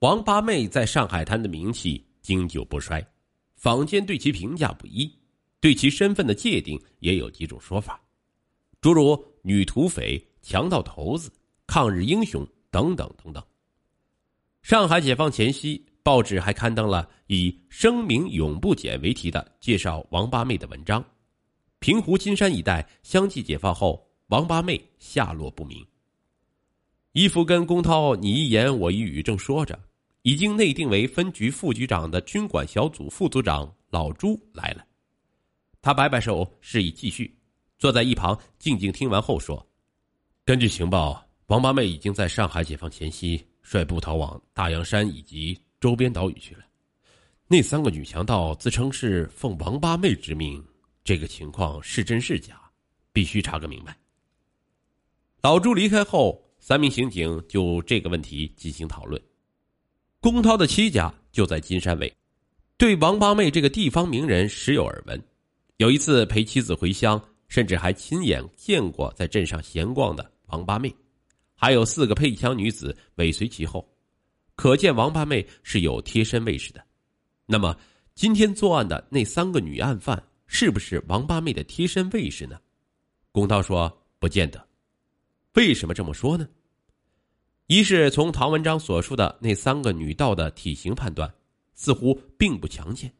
[0.00, 3.04] 王八妹在上海滩的名气经久不衰，
[3.56, 5.12] 坊间对其评价不一，
[5.58, 8.00] 对其身份的界定也有几种说法，
[8.80, 11.32] 诸如女土匪、强盗头子、
[11.66, 13.42] 抗日英雄等等等等。
[14.62, 21.04] 上海解放前夕，报纸还刊登了以“声名永不减”为题的介绍王八妹的文章。
[21.80, 25.84] 平湖金山一带相继解放后，王八妹下落不明。
[27.12, 29.76] 伊芙跟龚涛你一言我一语正说着。
[30.28, 34.84] 已经内定为分局副局长的军管小组副组长老朱来了，
[35.80, 37.34] 他摆摆手示意继续，
[37.78, 39.66] 坐在一旁静静听完后说
[40.44, 46.60] ：“根据情报，王八妹已经在上海解放前夕率部逃往大洋山以及周边岛屿去了。
[47.46, 50.62] 那三个女强盗自称是奉王八妹之命，
[51.02, 52.60] 这个情况是真是假，
[53.14, 53.96] 必须查个明白。”
[55.40, 59.18] 老朱离开后，三名刑警就这个问题进行讨论。
[60.20, 62.12] 龚涛的妻家就在金山尾，
[62.76, 65.22] 对王八妹这个地方名人时有耳闻。
[65.76, 70.92] 有一次陪妻子回乡，甚至还亲眼见过在镇上闲逛的王八妹，
[71.54, 73.88] 还有四个配枪女子尾随其后，
[74.56, 76.84] 可见王八妹是有贴身卫士的。
[77.46, 77.76] 那么，
[78.16, 82.58] 今天作案的那三个女案犯是不是王八妹的贴身卫士呢？
[83.30, 84.66] 龚涛说：“不见得。”
[85.54, 86.48] 为什么这么说呢？
[87.68, 91.30] 一是从唐文章所述的那三个女盗的体型判断，
[91.74, 93.12] 似乎并不强健，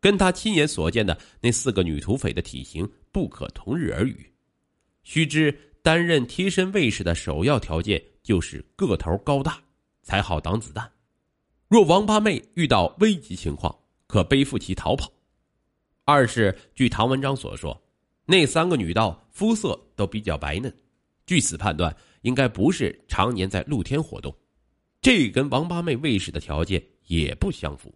[0.00, 4.32] 跟他亲眼所见的那四个女土匪的体型不可同日而语。
[5.04, 9.62] 须知担任贴身卫士的首要条件就是个头高大，
[10.02, 10.90] 才好挡子弹。
[11.68, 15.12] 若王八妹遇到危急情况，可背负其逃跑。
[16.06, 17.78] 二是据唐文章所说，
[18.24, 20.74] 那三个女盗肤色都比较白嫩，
[21.26, 21.94] 据此判断。
[22.22, 24.36] 应该不是常年在露天活动，
[25.00, 27.94] 这跟王八妹卫士的条件也不相符。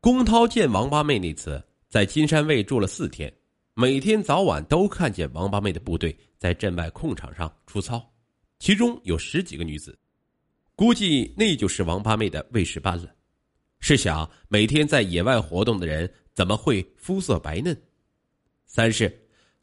[0.00, 3.30] 龚涛见王八妹那次在金山卫住了四天，
[3.74, 8.10] 每天早晚都看见王八妹的部队在镇外空场上出操，
[8.58, 9.98] 其中有十几个女子，
[10.74, 13.14] 估计那就是王八妹的卫士班了。
[13.80, 17.78] 试想，每天在野外活动的人怎么会肤色白嫩？
[18.64, 19.14] 三是。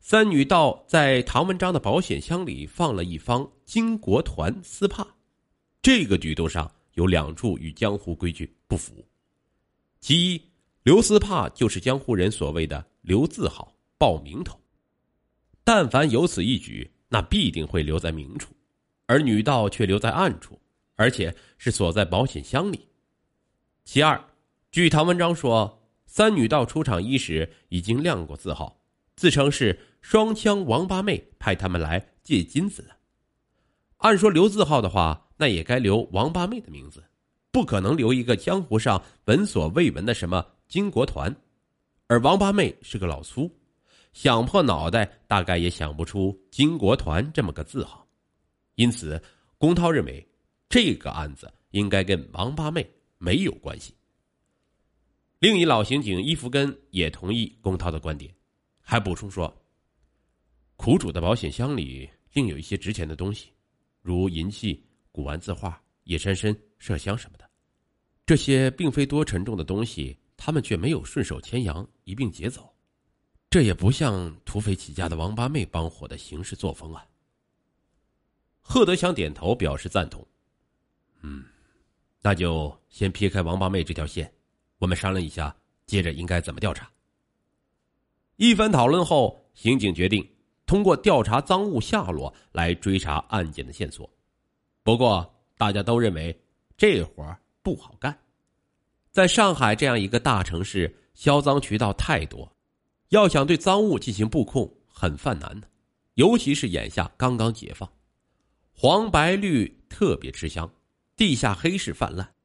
[0.10, 5.06] 三女道在唐文章的保险箱里放了一方金国团丝帕，
[5.82, 9.06] 这个举动上有两处与江湖规矩不符。
[10.00, 10.42] 其一，
[10.84, 14.58] 留丝帕就是江湖人所谓的留字号、报名头，
[15.66, 18.54] 但凡有此一举，那必定会留在明处，
[19.08, 20.58] 而女道却留在暗处，
[20.96, 22.88] 而且是锁在保险箱里。
[23.84, 24.18] 其二，
[24.72, 28.77] 据唐文章说，三女道出场伊始已经亮过字号。
[29.18, 32.96] 自称是双枪王八妹派他们来借金子的。
[33.98, 37.04] 按说留字号的话，那也该留王八妹的名字，
[37.52, 41.36] 不可能留一个江湖上闻所未闻的什么金国团。
[42.06, 43.52] 而王八妹是个老粗，
[44.14, 48.08] 想破脑袋大概也想不出金国团这么个字号。
[48.76, 49.20] 因此，
[49.58, 50.26] 龚涛认为
[50.70, 53.96] 这个案子应该跟王八妹没有关系。
[55.40, 58.32] 另一老刑警伊福根也同意龚涛的观点。
[58.90, 59.54] 还补充说，
[60.78, 63.52] 苦主的保险箱里另有一些值钱的东西，
[64.02, 64.82] 如银器、
[65.12, 67.46] 古玩字画、野山参、麝香什么的。
[68.26, 72.74] 这些并非多沉重的东西，他们却没有顺手牵羊一并劫走，
[73.50, 77.06] 这也不像土匪起家的王八妹帮伙的行事作风啊。
[78.62, 80.26] 贺德强点头表示赞同。
[81.20, 81.44] 嗯，
[82.22, 84.34] 那就先撇开王八妹这条线，
[84.78, 85.54] 我们商量一下，
[85.86, 86.90] 接着应该怎么调查。
[88.38, 90.28] 一番讨论后，刑警决定
[90.68, 94.08] 通过调查赃物下落来追查案件的线索。
[94.84, 96.40] 不过，大家都认为
[96.78, 98.16] 这活不好干。
[99.12, 102.56] 在上海这样一个大城市，销赃渠道太多，
[103.10, 105.68] 要想对赃物进行布控很犯难的。
[106.14, 107.92] 尤其是眼下刚刚解放，
[108.72, 110.72] 黄白绿特别吃香，
[111.16, 112.36] 地下黑市泛滥，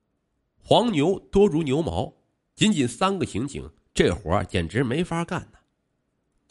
[0.63, 2.15] 黄牛多如牛毛。
[2.55, 5.59] 仅仅三个刑警，这活简直没法干呢。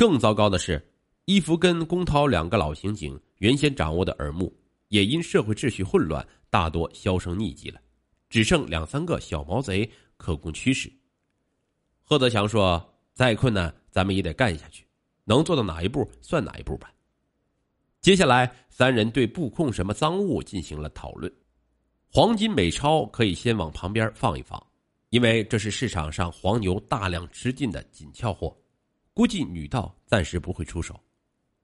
[0.01, 0.83] 更糟糕的是，
[1.25, 4.51] 伊芙跟龚涛两个老刑警原先掌握的耳目，
[4.87, 7.79] 也因社会秩序混乱，大多销声匿迹了，
[8.27, 9.87] 只剩两三个小毛贼
[10.17, 10.91] 可供驱使。
[12.01, 12.83] 贺德强说
[13.13, 14.83] ：“再困难，咱们也得干下去，
[15.23, 16.91] 能做到哪一步算哪一步吧。”
[18.01, 21.31] 接下来，三人对布控什么赃物进行了讨论。
[22.11, 24.59] 黄金、美钞可以先往旁边放一放，
[25.11, 28.57] 因为这是市场上黄牛大量吃进的紧俏货。
[29.13, 30.99] 估计女盗暂时不会出手，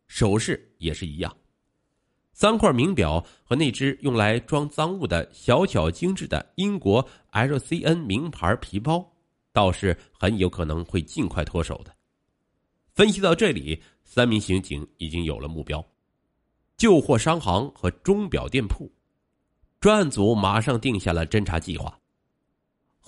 [0.08, 1.36] 首饰也是一样。
[2.34, 9.12] 三块名表和那只用来装赃物的小巧精致的英国 LCN 名牌皮包，
[9.52, 11.96] 倒是很有可能会尽快脱手的。
[12.94, 15.84] 分析到这里，三名刑警已经有了目标：
[16.76, 18.92] 旧货商行和钟表店铺。
[19.80, 22.00] 专案组马上定下了侦查计划。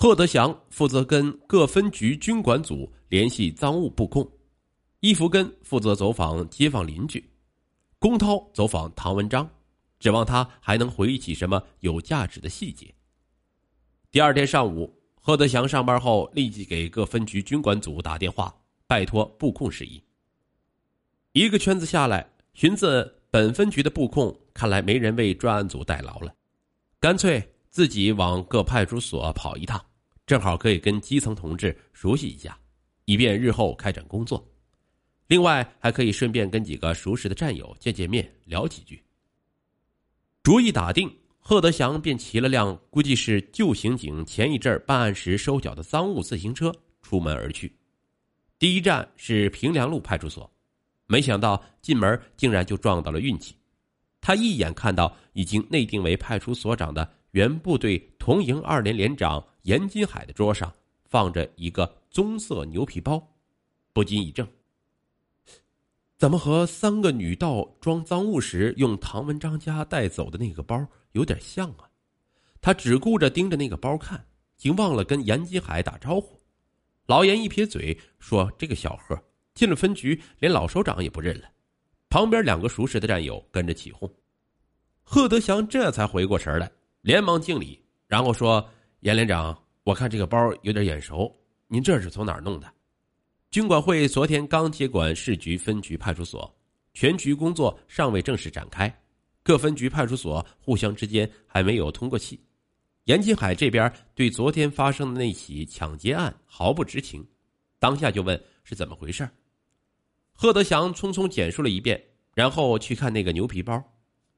[0.02, 4.26] 贺德祥负责跟各分局军管组联系赃物布控，
[5.02, 7.22] 伊福根负责走访街坊邻居。
[8.00, 9.46] 龚涛走访唐文章，
[10.00, 12.96] 指望他还能回忆起什么有价值的细节。
[14.10, 18.56] 第二天上午，贺德祥上班后立即给各分局军管组打电话，
[18.88, 20.02] 拜托布控事宜。
[21.34, 26.34] 一个圈子下来，寻思本分局的布控看来没人为专案组代劳了，
[27.02, 29.84] 干脆自己往各派出所跑一趟，
[30.30, 32.56] 正好可以跟基层同志熟悉一下，
[33.06, 34.48] 以便日后开展工作。
[35.26, 39.04] 另外，还可以顺便跟几个熟识的战友见见面，聊几句。
[40.44, 46.72] 主意打定，贺德祥便骑了辆估计是旧刑警前一阵办案时收缴的赃物自行车
[47.02, 47.76] 出门而去。
[48.60, 50.48] 第一站是平凉路派出所，
[51.08, 53.56] 没想到进门竟然就撞到了运气。
[54.22, 57.98] 他一眼看到已经内定为派出所长的原部队
[58.30, 60.72] 红营二连连长严金海的桌上
[61.06, 63.28] 放着一个棕色牛皮包，
[63.92, 64.48] 不禁一怔。
[66.16, 71.90] 怎么和三个女盗装赃物时用唐文章家带走的那个包有点像啊？
[72.62, 74.24] 他只顾着盯着那个包看，
[74.56, 76.40] 竟忘了跟严金海打招呼。
[77.08, 79.20] 老严一撇嘴说：“这个小贺
[79.56, 81.50] 进了分局，连老首长也不认了。”
[82.12, 84.08] 旁边两个熟识的战友跟着起哄。
[85.02, 86.72] 贺德祥这才回过神来，
[87.02, 88.68] 连忙敬礼，然后说
[89.02, 91.32] ：“严连长，我看这个包有点眼熟，
[91.68, 92.68] 您这是从哪儿弄的？”
[93.52, 96.52] 军管会昨天刚接管市局分局派出所，
[96.96, 98.92] 全局工作尚未正式展开，
[99.44, 102.44] 各分局派出所互相之间还没有通过气。
[103.04, 107.24] 严金海这边对昨天发生的那起抢劫案毫不知情，
[107.78, 109.30] 当下就问是怎么回事。
[110.34, 112.04] 贺德祥匆匆简述了一遍，
[112.34, 113.80] 然后去看那个牛皮包，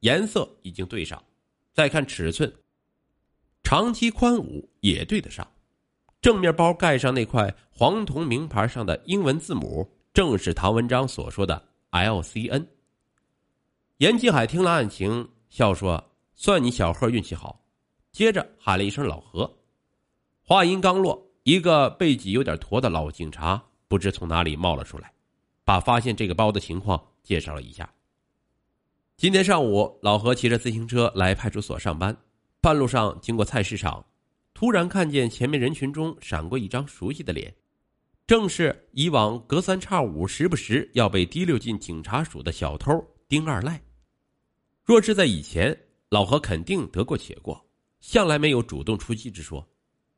[0.01, 1.23] 颜色已经对上，
[1.73, 2.51] 再看尺寸，
[3.71, 5.47] 长期宽五也对得上。
[6.21, 12.68] 正面包盖上那块黄铜名牌上的英文字母，正是唐文章所说的 LCN。
[14.00, 17.63] 严继海听了案情，笑说：“算你小贺运气好。”
[18.12, 19.50] 接着喊了一声“老何”。
[20.44, 25.13] 话音刚落，一个背脊有点驼的老警察不知从哪里冒了出来，
[25.63, 27.89] 把发现这个包的情况介绍了一下。
[29.15, 32.18] 今天上午，老何骑着自行车来派出所上班，
[32.62, 34.06] 半路上经过菜市场。
[34.54, 37.52] 突然看见前面人群中闪过一张熟悉的脸，
[38.28, 42.94] 正是以往隔三差五、时不时要被提溜进警察署的小偷
[43.28, 43.81] 丁二赖。
[44.84, 45.75] 若是在以前，
[46.10, 47.66] 老何肯定得过且过，
[48.02, 49.68] 向来没有主动出击之说。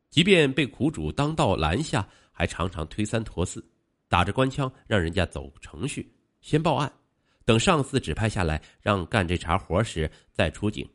[0.09, 3.65] 即便被苦主当道拦下，还常常推三拖四，
[4.09, 6.91] 打着官腔让人家走程序，先报案，
[7.45, 10.85] 等上司指派下来让干这茬活时再出警。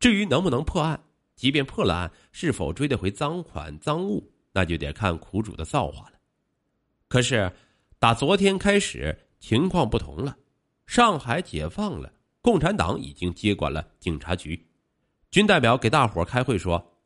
[0.00, 1.00] 至于能不能破案？
[1.36, 6.18] 即便破了案，是否追得回赃款赃物，那就得看苦主的造化了。
[7.06, 7.52] 可是，
[7.98, 10.36] 打昨天开始，情况不同了。
[10.86, 14.68] 上海解放了，共产党已经接管了警察局。
[15.30, 16.98] 军代表给大伙开会说：“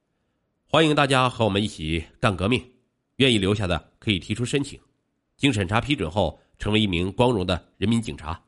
[0.66, 2.64] 欢迎大家和我们一起干革命，
[3.16, 4.80] 愿意留下的可以提出申请，
[5.36, 8.40] 经审查批准后，成为一名光荣的人民警察。”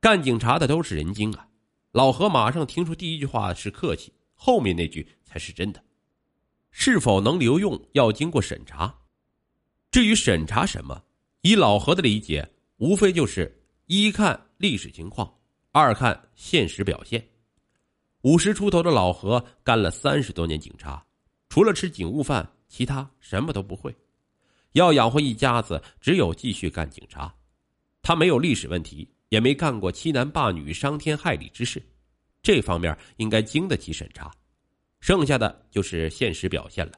[0.00, 1.46] 干警察的都是人精啊！
[1.92, 4.12] 老何马上听出第一句话是客气。
[4.42, 5.84] 后面那句才是真的，
[6.70, 8.94] 是否能留用要经过审查。
[9.90, 11.04] 至于审查什么，
[11.42, 15.30] 以老何的理解，无非就是一看历史情况，
[15.72, 17.22] 二看现实表现。
[18.22, 21.04] 五十出头的老何干了三十多年警察，
[21.50, 23.94] 除了吃警务饭，其他什么都不会。
[24.72, 27.34] 要养活一家子，只有继续干警察。
[28.00, 31.82] 他没有历史问题，也没干过欺男霸女、伤天害理之事。
[32.42, 34.30] 这方面应该经得起审查，
[35.00, 36.92] 剩下的就是现实表现了。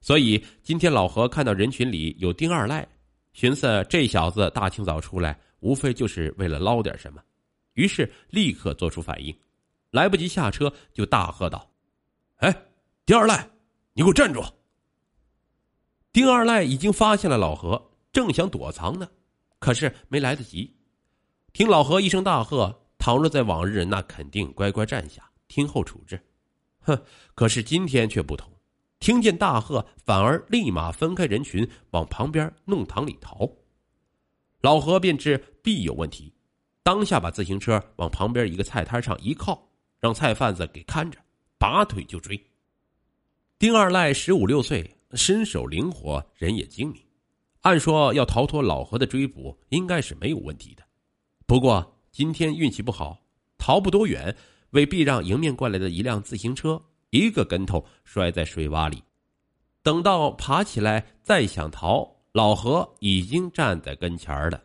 [0.00, 2.86] 所以今天老何看到人群里有丁二赖，
[3.32, 7.22] 寻思这小子大清早出来，无非就是为了捞点什么，
[7.74, 9.34] 于是立刻做出反应，
[9.90, 11.70] 来不及下车就大喝道
[12.38, 12.54] ：“哎，
[13.06, 13.48] 丁二赖，
[13.94, 14.42] 你给我站住！”
[16.12, 19.08] 丁二赖已经发现了老何，正想躲藏呢，
[19.58, 20.76] 可是没来得及，
[21.52, 22.80] 听老何一声大喝。
[22.98, 26.24] 倘若在往日，那肯定乖乖站下听候处置。
[26.82, 27.02] 哼！
[27.34, 28.48] 可是今天却不同，
[29.00, 33.50] 听见大喝，反而立马分开人群，往旁边弄堂里逃。
[34.60, 36.32] 老何便知必有问题，
[36.84, 39.68] 当下把自行车往旁边一个菜摊上一靠，
[39.98, 41.18] 让菜贩子给看着，
[41.58, 42.40] 拔腿就追。
[43.58, 47.02] 丁二赖十五六岁，身手灵活，人也精明，
[47.62, 50.84] 按说要逃脱老何的追捕，应该是没有问题的。
[51.52, 53.18] 不过今天运气不好，
[53.58, 54.34] 逃不多远，
[54.70, 59.02] 为避让迎面过来的一辆自行车，一个跟头摔在水洼里。
[59.82, 64.62] 等到爬起来再想逃，老何已经站在跟前了。